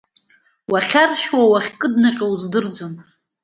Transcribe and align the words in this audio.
Уахьаршәуа, 0.71 1.43
уахькыднаҟьо 1.53 2.25
уздырӡом. 2.31 2.93